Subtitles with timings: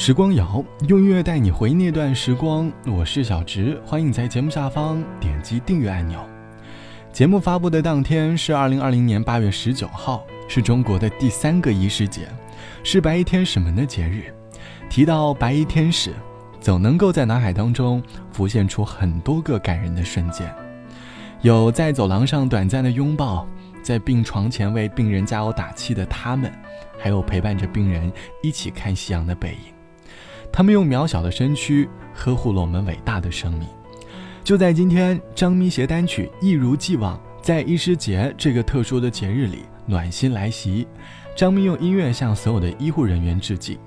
[0.00, 6.24] 时光谣用音乐带你回那段时光，我是小植，欢迎在节目下方点击订阅按钮。
[7.12, 12.28] 节目发布的当天是二零二零年八月十九号，是中国的第三个仪式节，
[12.84, 14.32] 是白衣天使们的节日。
[14.88, 16.14] 提到白衣天使，
[16.60, 20.48] 总能够在脑海当中浮现出很多个感人的瞬间，
[21.42, 23.44] 有在走廊上短暂的拥抱，
[23.82, 26.52] 在病床前为病人加油打气的他们，
[26.96, 28.10] 还有陪伴着病人
[28.44, 29.77] 一起看夕阳的背影。
[30.52, 33.68] 他们用渺小的身躯呵护了我们伟大的生命。
[34.42, 40.86] 就在今天，张咪携单曲一如既往，在医师节这个特殊的节日里暖心来袭。
[41.36, 43.78] 张咪用音乐向所有的医护人员致敬。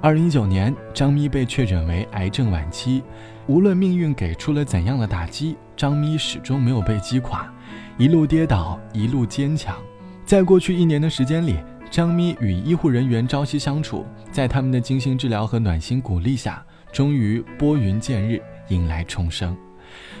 [0.00, 3.02] 二零一九年，张咪被确诊为癌症晚期，
[3.46, 7.50] 无论命运给出了怎样的打击，张咪始终没有被击垮，
[7.96, 9.76] 一路跌倒，一路坚强。
[10.24, 11.56] 在过去一年的时间里。
[11.94, 16.60] 张咪与医护人员朝夕相处，在他们的精心治疗和暖心鼓励下，
[16.92, 19.56] 终于拨云见日，迎来重生。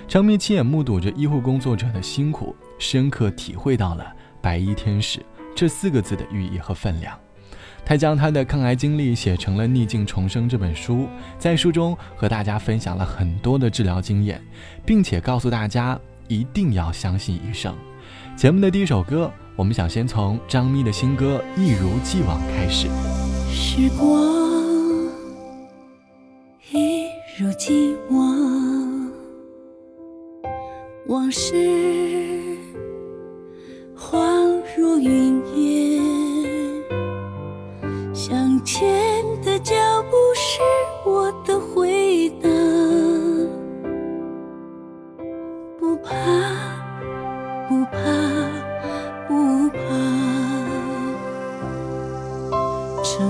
[0.06, 4.06] 张咪亲眼目睹着医护工作者的辛苦，深刻体会到了
[4.40, 5.20] “白衣天使”
[5.52, 7.18] 这四个字的寓意和分量。
[7.84, 11.08] 他将他的抗癌经历写成了《逆境重生》这本书，
[11.40, 14.40] 在书中和大家分享了很多的治疗经验，
[14.86, 17.74] 并且告诉大家一定要相信医生。
[18.36, 19.28] 节目的第一首歌。
[19.56, 22.88] 我们想先从张咪的新歌《一如既往》开始。
[23.52, 24.20] 时光
[26.72, 27.06] 一
[27.38, 29.12] 如既往，
[31.06, 31.54] 往事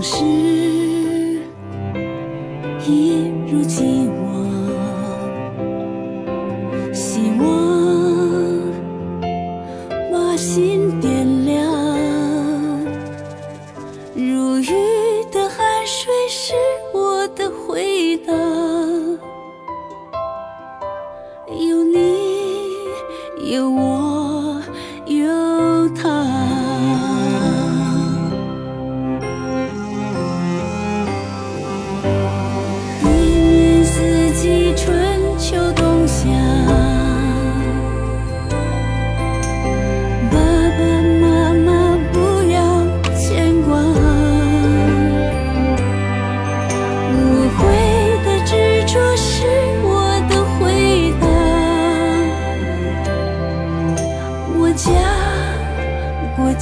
[0.05, 0.64] 是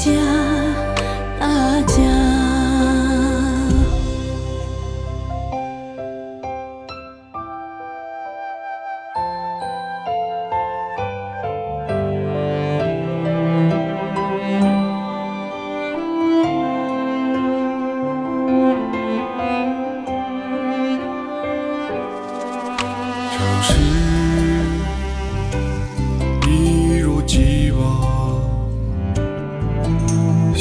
[0.04, 0.31] 家，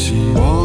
[0.01, 0.60] 希望。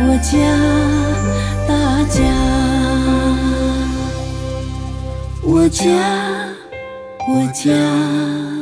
[0.00, 0.30] 我家
[1.66, 1.74] 大
[2.08, 2.22] 家，
[5.42, 5.84] 我家，
[7.28, 8.57] 我家。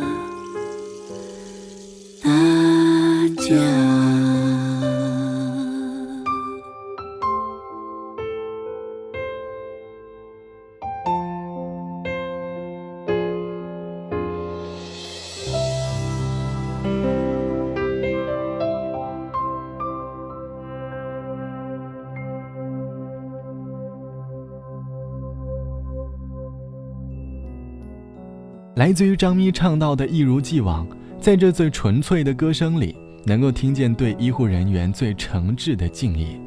[28.77, 30.87] 来自于张咪唱到的一如既往，
[31.19, 32.95] 在这最纯粹的歌声里，
[33.25, 36.39] 能够听见对医护人员最诚挚的敬意。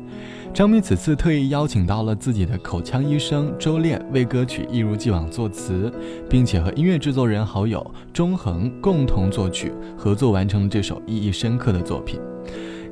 [0.54, 5.92] 张咪此次特意邀请到了自己的口腔医生周炼为歌曲一如既往作词，
[6.30, 7.84] 并且和音乐制作人好友
[8.14, 12.20] 钟恒共同作曲，合作完成了这首意义深刻的作品。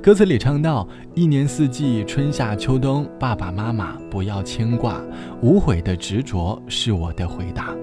[0.01, 4.99] 歌词里唱到：“一年四季，春夏秋冬，爸爸妈妈不要牵挂，
[5.43, 7.75] 无悔的执着是我的回答。”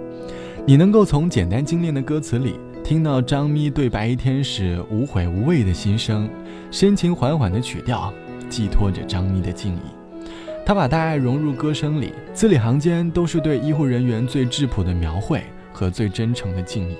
[0.66, 6.26] 你能够从简单精炼的歌词里听到张咪对白衣天使无悔无畏的心声，
[6.70, 8.10] 深情缓缓的曲调
[8.48, 10.24] 寄托着张咪的敬意。
[10.64, 16.96] 他把大爱融入歌声里，字里行间都是对医护人员最质朴的描绘和最真诚的敬意。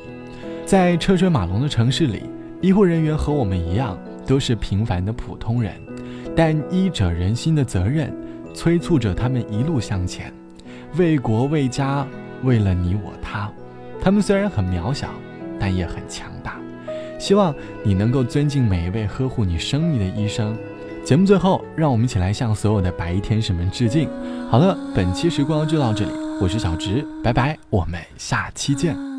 [0.67, 2.25] 在车水马龙的城市里，
[2.61, 5.73] 医护人员和我们一样，都是平凡的普通人，
[6.37, 8.15] 但医者仁心的责任
[8.53, 10.31] 催促着他们一路向前，
[10.99, 12.07] 为国为家。
[12.45, 13.51] 为了你我他，
[14.01, 15.09] 他们虽然很渺小，
[15.59, 16.57] 但也很强大。
[17.19, 20.57] 希望你能够尊敬每一位呵护你生命的医生。
[21.05, 24.09] 节目最后，让我们一起来向所有的白衣天使们致敬。
[24.51, 26.11] 好了，本期时光就到这里，
[26.41, 29.14] 我是小植，拜拜，我们下期见。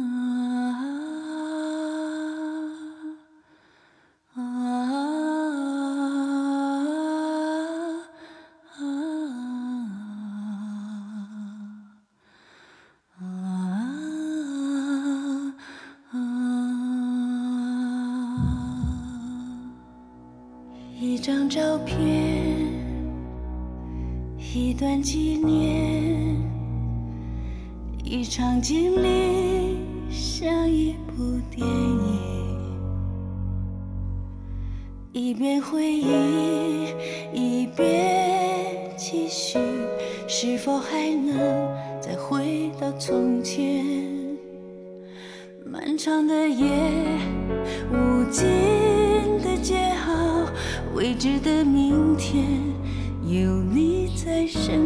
[21.25, 21.97] 张照片，
[24.37, 26.37] 一段纪念，
[28.03, 29.79] 一场经历，
[30.11, 32.19] 像一部电影。
[35.13, 36.93] 一边回忆，
[37.33, 39.57] 一边继续，
[40.27, 41.35] 是否还能
[41.99, 43.83] 再回到从前？
[45.65, 46.67] 漫长的夜，
[47.91, 48.45] 无尽
[49.41, 50.04] 的街号。
[50.95, 52.61] 未知的明天，
[53.27, 54.84] 有你在身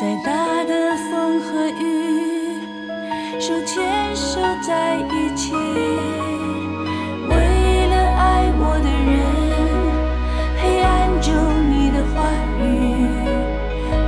[0.00, 2.58] 再大的风和雨，
[3.38, 5.52] 手牵手在一起。
[7.28, 7.36] 为
[7.86, 9.20] 了爱我的人，
[10.56, 10.88] 黑暗
[11.20, 11.28] 中
[11.70, 12.16] 你的话
[12.62, 12.64] 语，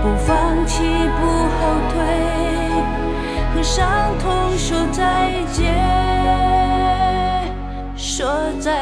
[0.00, 0.83] 不放弃，
[1.21, 1.21] 不
[1.61, 1.61] 后
[1.93, 1.94] 退，
[3.55, 3.77] 和伤
[4.19, 5.61] 痛说再见，
[7.94, 8.25] 说
[8.59, 8.81] 再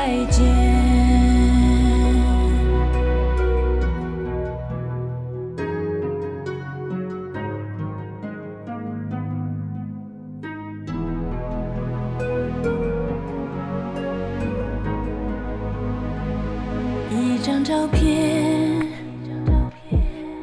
[17.63, 18.87] 照片，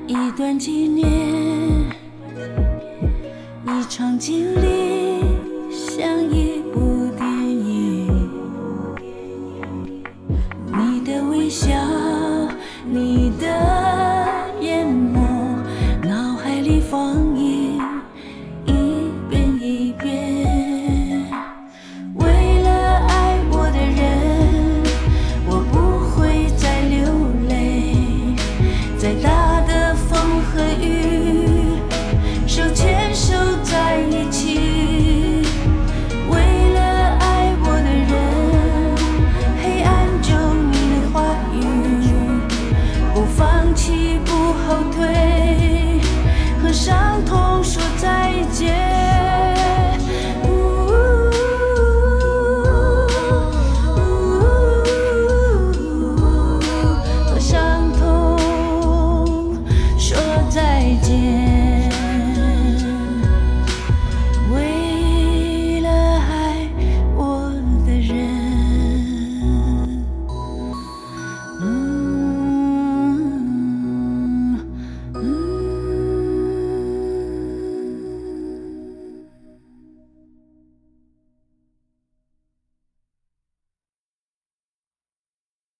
[0.07, 1.07] 一段纪念，
[3.65, 5.23] 一场经历，
[5.71, 6.46] 像一